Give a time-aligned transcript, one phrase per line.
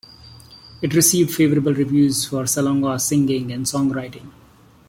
[0.81, 4.31] It received favourable reviews for Salonga's singing and songwriting.